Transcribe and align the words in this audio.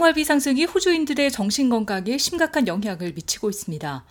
생활비 0.00 0.24
상승이 0.24 0.64
호주인들의 0.64 1.30
정신건강에 1.30 2.16
심각한 2.16 2.66
영향을 2.66 3.12
미치고 3.12 3.50
있습니다. 3.50 4.02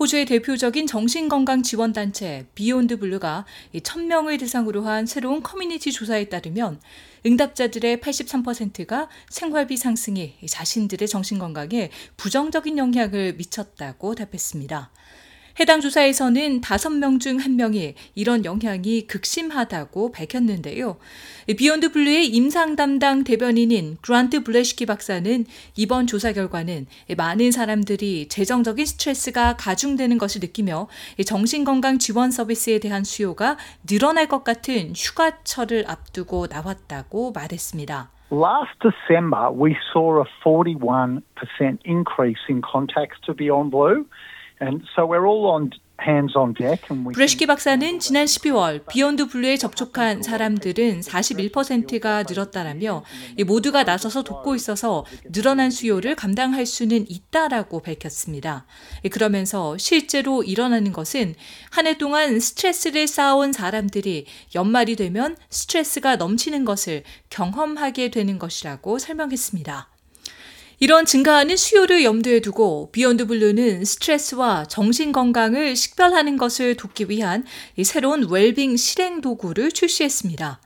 호주의 0.00 0.26
대표적인 0.26 0.88
정신건강 0.88 1.62
지원단체 1.62 2.48
비욘드 2.56 2.98
블루가 2.98 3.44
1000명을 3.72 4.40
대상으로 4.40 4.82
한 4.82 5.06
새로운 5.06 5.44
커뮤니티 5.44 5.92
조사에 5.92 6.30
따르면 6.30 6.80
응답자들의 7.24 7.98
83%가 7.98 9.08
생활비 9.30 9.76
상승이 9.76 10.34
자신들의 10.48 11.06
정신건강에 11.06 11.90
부정적인 12.16 12.76
영향을 12.76 13.34
미쳤다고 13.34 14.16
답했습니다. 14.16 14.90
해당 15.58 15.80
조사에서는 15.80 16.60
5명 16.60 17.18
중 17.18 17.38
1명이 17.38 17.94
이런 18.14 18.44
영향이 18.44 19.06
극심하다고 19.06 20.12
밝혔는데요. 20.12 20.98
비욘드 21.56 21.92
블루의 21.92 22.26
임상 22.26 22.76
담당 22.76 23.24
대변인인 23.24 23.96
그란트 24.02 24.44
블레시키 24.44 24.84
박사는 24.84 25.46
이번 25.74 26.06
조사 26.06 26.32
결과는 26.32 26.86
많은 27.16 27.52
사람들이 27.52 28.28
재정적인 28.28 28.84
스트레스가 28.84 29.56
가중되는 29.56 30.18
것을 30.18 30.42
느끼며 30.42 30.88
정신건강 31.24 31.98
지원 31.98 32.30
서비스에 32.30 32.78
대한 32.78 33.02
수요가 33.04 33.56
늘어날 33.86 34.28
것 34.28 34.44
같은 34.44 34.92
휴가철을 34.94 35.84
앞두고 35.88 36.48
나왔다고 36.50 37.32
말했습니다. 37.32 38.10
Last 38.30 38.76
December, 38.82 39.50
we 39.52 39.74
saw 39.92 40.20
a 40.20 40.24
41% 40.44 41.22
increase 41.86 42.42
in 42.50 42.60
contacts 42.60 43.18
to 43.24 43.32
Beyond 43.32 43.70
Blue. 43.70 44.04
And 44.60 44.82
so 44.94 45.06
we're 45.06 45.26
all 45.26 45.46
on 45.46 45.70
브레시키 47.14 47.46
박사는 47.46 47.98
지난 47.98 48.26
12월 48.26 48.86
비욘드 48.86 49.28
블루에 49.28 49.56
접촉한 49.56 50.22
사람들은 50.22 51.00
41%가 51.00 52.22
늘었다라며 52.22 53.02
모두가 53.46 53.82
나서서 53.82 54.22
돕고 54.22 54.54
있어서 54.54 55.04
늘어난 55.32 55.70
수요를 55.70 56.14
감당할 56.14 56.66
수는 56.66 57.06
있다라고 57.08 57.80
밝혔습니다. 57.80 58.66
그러면서 59.10 59.76
실제로 59.78 60.42
일어나는 60.42 60.92
것은 60.92 61.34
한 61.70 61.86
해 61.86 61.98
동안 61.98 62.40
스트레스를 62.40 63.06
쌓아온 63.06 63.52
사람들이 63.52 64.26
연말이 64.54 64.96
되면 64.96 65.36
스트레스가 65.50 66.16
넘치는 66.16 66.64
것을 66.64 67.04
경험하게 67.30 68.10
되는 68.10 68.38
것이라고 68.38 68.98
설명했습니다. 68.98 69.95
이런 70.78 71.06
증가하는 71.06 71.56
수요를 71.56 72.04
염두에 72.04 72.40
두고 72.40 72.90
비욘드 72.92 73.26
블루는 73.26 73.86
스트레스와 73.86 74.66
정신 74.66 75.10
건강을 75.10 75.74
식별하는 75.74 76.36
것을 76.36 76.74
돕기 76.74 77.06
위한 77.08 77.44
새로운 77.82 78.28
웰빙 78.28 78.76
실행 78.76 79.22
도구를 79.22 79.72
출시했습니다. 79.72 80.60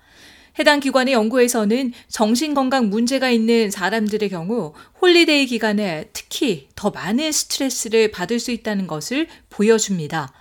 해당 0.58 0.80
기관의 0.80 1.14
연구에서는 1.14 1.92
정신건강 2.08 2.90
문제가 2.90 3.30
있는 3.30 3.70
사람들의 3.70 4.28
경우 4.30 4.74
holiday 5.00 5.46
기간에 5.46 6.08
특히 6.12 6.68
더 6.74 6.90
많은 6.90 7.30
스트레스를 7.30 8.10
받을 8.10 8.40
수 8.40 8.50
있다는 8.50 8.88
것을 8.88 9.28
보여줍니다. 9.48 10.32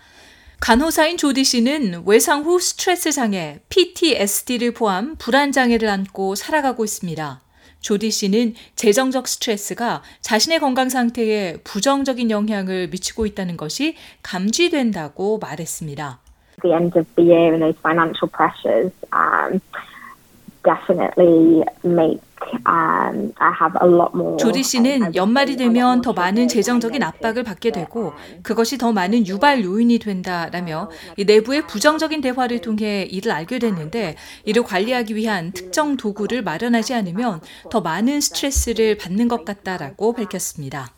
간호사인 0.61 1.17
조디 1.17 1.43
씨는 1.43 2.03
외상 2.07 2.43
후 2.43 2.59
스트레스 2.59 3.11
장애, 3.11 3.59
PTSD를 3.69 4.73
포함 4.73 5.15
불안 5.17 5.51
장애를 5.51 5.87
안고 5.87 6.33
살아가고 6.33 6.83
있습니다. 6.83 7.41
조디 7.81 8.11
씨는 8.11 8.55
재정적 8.75 9.27
스트레스가 9.27 10.01
자신의 10.21 10.59
건강 10.59 10.89
상태에 10.89 11.57
부정적인 11.63 12.31
영향을 12.31 12.87
미치고 12.89 13.25
있다는 13.25 13.57
것이 13.57 13.95
감지된다고 14.23 15.39
말했습니다. 15.39 16.19
The 16.61 16.75
end 16.75 16.99
of 16.99 17.07
the 17.15 17.29
year 17.29 17.53
and 17.53 17.63
those 17.63 17.79
financial 17.79 18.29
pressures 18.29 18.91
um, 19.13 19.61
definitely 20.63 21.63
make 21.85 22.19
Um, 22.19 22.28
조디 24.37 24.63
씨는 24.63 25.15
연말이 25.15 25.57
되면 25.57 26.01
더 26.01 26.13
많은 26.13 26.47
재정적인 26.47 27.01
압박을 27.03 27.43
받게 27.43 27.71
되고 27.71 28.13
그것이 28.43 28.77
더 28.77 28.91
많은 28.91 29.27
유발 29.27 29.63
요인이 29.63 29.99
된다라며 29.99 30.89
내부의 31.17 31.67
부정적인 31.67 32.21
대화를 32.21 32.61
통해 32.61 33.03
이를 33.09 33.31
알게 33.31 33.59
됐는데 33.59 34.15
이를 34.45 34.63
관리하기 34.63 35.15
위한 35.15 35.51
특정 35.51 35.97
도구를 35.97 36.43
마련하지 36.43 36.93
않으면 36.93 37.41
더 37.69 37.81
많은 37.81 38.21
스트레스를 38.21 38.97
받는 38.97 39.27
것 39.27 39.45
같다라고 39.45 40.13
밝혔습니다. 40.13 40.91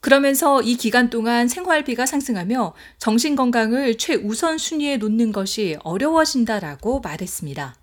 그러면서 0.00 0.62
이 0.62 0.76
기간 0.76 1.10
동안 1.10 1.48
생활비가 1.48 2.06
상승하며 2.06 2.74
정신 2.98 3.34
건강을 3.34 3.98
최우선 3.98 4.58
순위에 4.58 4.98
놓는 4.98 5.32
것이 5.32 5.76
어려워진다라고 5.82 7.00
말했습니다. 7.00 7.74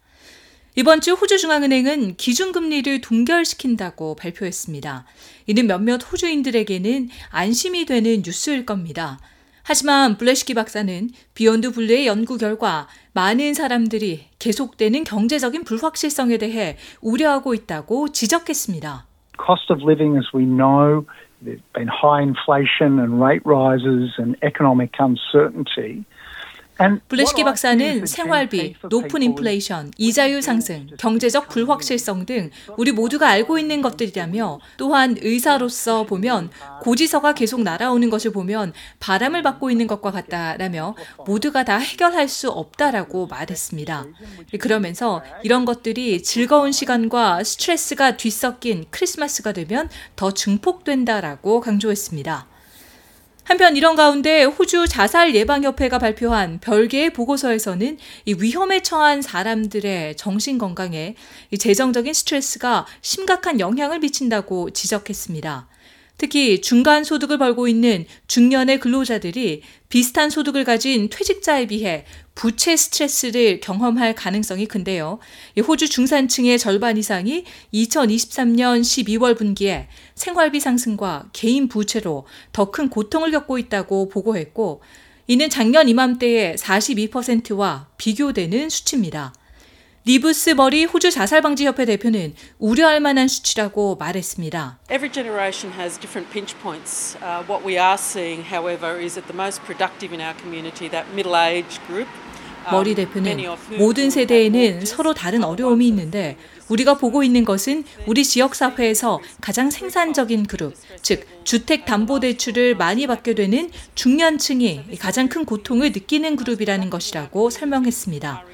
이번 0.76 1.02
주 1.02 1.14
호주중앙은행은 1.14 2.16
기준금리를 2.16 3.02
동결시킨다고 3.02 4.16
발표했습니다. 4.16 5.06
이는 5.46 5.68
몇몇 5.68 5.98
호주인들에게는 5.98 7.10
안심이 7.30 7.86
되는 7.86 8.24
뉴스일 8.26 8.66
겁니다. 8.66 9.20
하지만 9.64 10.18
블레시키 10.18 10.56
박사는 10.56 11.10
비욘드 11.36 11.74
블루의 11.74 12.08
연구 12.08 12.40
결과 12.40 12.88
많은 13.14 13.54
사람들이 13.54 14.26
계속되는 14.40 15.04
경제적인 15.04 15.64
불확실성에 15.64 16.40
대해 16.40 16.78
우려하고 17.04 17.54
있다고 17.54 18.10
지적했습니다. 18.10 19.06
Cost 19.46 19.72
of 19.72 19.84
living 19.84 20.18
as 20.18 20.26
we 20.34 20.44
know, 20.44 21.06
there's 21.46 21.62
been 21.76 21.88
high 21.88 22.24
inflation 22.24 22.98
and 22.98 23.22
rate 23.22 23.46
rises 23.46 24.18
and 24.18 24.36
economic 24.42 24.90
uncertainty. 24.98 26.04
블레시키 27.08 27.44
박사는 27.44 28.06
생활비, 28.06 28.76
높은 28.90 29.22
인플레이션, 29.22 29.92
이자율 29.98 30.42
상승, 30.42 30.88
경제적 30.98 31.50
불확실성 31.50 32.26
등 32.26 32.50
우리 32.78 32.92
모두가 32.92 33.30
알고 33.30 33.60
있는 33.60 33.82
것들이라며 33.82 34.60
또한 34.78 35.16
의사로서 35.22 36.06
보면 36.06 36.50
고지서가 36.82 37.34
계속 37.34 37.62
날아오는 37.62 38.10
것을 38.10 38.32
보면 38.32 38.74
바람을 39.00 39.44
받고 39.44 39.72
있는 39.72 39.88
것과 39.88 40.12
같다라며 40.12 40.96
모두가 41.26 41.64
다 41.64 41.78
해결할 41.78 42.28
수 42.28 42.50
없다라고 42.50 43.28
말했습니다. 43.28 44.06
그러면서 44.60 45.24
이런 45.44 45.66
것들이 45.66 46.24
즐거운 46.24 46.72
시간과 46.72 47.44
스트레스가 47.44 48.18
뒤섞인 48.18 48.86
크리스마스가 48.90 49.52
되면 49.52 49.90
더 50.16 50.34
증폭된다라고 50.34 51.62
강조했습니다. 51.62 52.53
한편 53.44 53.76
이런 53.76 53.96
가운데 53.98 54.44
호주 54.46 54.88
자살 54.88 55.36
예방협회가 55.36 56.00
발표한 56.00 56.60
별개의 56.60 57.12
보고서에서는 57.12 57.98
이 58.26 58.36
위험에 58.40 58.82
처한 58.82 59.22
사람들의 59.22 60.16
정신 60.16 60.58
건강에 60.58 61.16
재정적인 61.58 62.14
스트레스가 62.14 62.86
심각한 63.02 63.60
영향을 63.60 64.00
미친다고 64.00 64.70
지적했습니다. 64.70 65.68
특히 66.24 66.62
중간 66.62 67.04
소득을 67.04 67.38
벌고 67.38 67.68
있는 67.68 68.06
중년의 68.28 68.80
근로자들이 68.80 69.62
비슷한 69.90 70.30
소득을 70.30 70.64
가진 70.64 71.10
퇴직자에 71.10 71.68
비해 71.68 72.06
부채 72.34 72.78
스트레스를 72.78 73.60
경험할 73.60 74.16
가능성이 74.16 74.66
큰데요. 74.66 75.20
호주 75.68 75.90
중산층의 75.90 76.60
절반 76.60 76.96
이상이 76.96 77.44
2023년 77.74 78.80
12월 78.80 79.38
분기에 79.38 79.90
생활비 80.16 80.62
상승과 80.62 81.28
개인 81.34 81.68
부채로 81.68 82.26
더 82.54 82.72
큰 82.72 82.90
고통을 82.90 83.30
겪고 83.32 83.58
있다고 83.58 84.08
보고했고, 84.08 84.82
이는 85.28 85.50
작년 85.50 85.90
이맘때의 85.90 86.56
42%와 86.56 87.90
비교되는 87.98 88.70
수치입니다. 88.70 89.34
리브스 90.06 90.50
머리 90.50 90.84
호주 90.84 91.12
자살 91.12 91.42
방지 91.42 91.66
협회 91.66 91.86
대표는 91.86 92.36
우려할 92.60 93.00
만한 93.00 93.30
수치라고 93.30 93.96
말했습니다. 93.96 94.80
Every 94.92 95.10
generation 95.10 95.72
has 95.80 95.98
different 95.98 96.30
pinch 96.30 96.60
points. 96.62 97.16
Uh, 97.24 97.42
what 97.48 97.64
we 97.66 97.80
are 97.80 97.98
seeing, 97.98 98.44
however, 98.44 99.00
is 99.00 99.16
that 99.16 99.32
the 99.32 99.34
most 99.34 99.64
productive 99.64 100.14
in 100.14 100.20
our 100.20 100.36
community, 100.36 100.90
that 100.90 101.08
middle-aged 101.16 101.80
group, 101.88 102.10
머리 102.72 102.96
대표는 102.96 103.38
모든 103.78 104.10
세대에는 104.10 104.86
서로 104.86 105.14
다른 105.14 105.44
어려움이 105.44 105.88
있는데 105.88 106.38
우리가 106.70 106.98
보고 106.98 107.24
있는 107.24 107.44
것은 107.44 107.84
우리 108.08 108.24
지역 108.24 108.56
사회에서 108.56 109.20
가장 109.42 109.70
생산적인 109.70 110.46
그룹, 110.46 110.74
즉 111.02 111.28
주택 111.44 111.86
담보 111.86 112.22
대출을 112.22 112.76
많이 112.76 113.06
받게 113.06 113.36
되는 113.36 113.70
중년층이 113.96 114.98
가장 114.98 115.28
큰 115.28 115.46
고통을 115.46 115.92
느끼는 115.92 116.36
그룹이라는 116.36 116.90
것이라고 116.90 117.50
설명했습니다. 117.50 118.46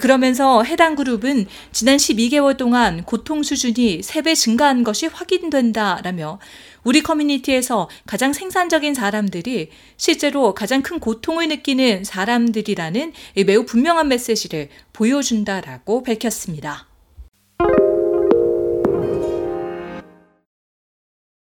그러면서 0.00 0.62
해당 0.62 0.94
그룹은 0.94 1.46
지난 1.72 1.96
12개월 1.96 2.56
동안 2.56 3.02
고통 3.04 3.42
수준이 3.42 4.00
3배 4.00 4.34
증가한 4.36 4.84
것이 4.84 5.06
확인된다라며 5.06 6.38
우리 6.84 7.00
커뮤니티에서 7.00 7.88
가장 8.06 8.32
생산적인 8.34 8.92
사람들이 8.92 9.70
실제로 9.96 10.52
가장 10.54 10.82
큰 10.82 11.00
고통을 11.00 11.48
느끼는 11.48 12.04
사람들이라는 12.04 13.12
매우 13.54 13.64
분명한 13.64 14.08
메시지를 14.08 14.68
보여준다라고 14.92 16.02
밝혔습니다. 16.02 16.88